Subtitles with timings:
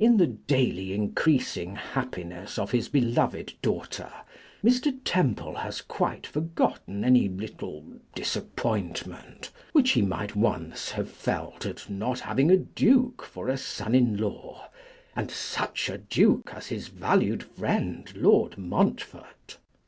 [0.00, 4.12] In the daily increasing happiness of his beloved daughter,
[4.64, 4.98] Mr.
[5.04, 7.84] Temple has quite forgotten any little
[8.16, 13.94] disappointment which he might once have felt at not having a duke for a son
[13.94, 14.68] in law,
[15.14, 19.58] and such a duke as his valued friend, Lord Montfort.